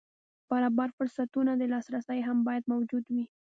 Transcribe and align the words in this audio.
برابر 0.51 0.89
فرصتونو 0.97 1.53
ته 1.59 1.65
لاسرسی 1.71 2.19
هم 2.27 2.37
باید 2.47 2.63
موجود 2.71 3.05
وي. 3.13 3.23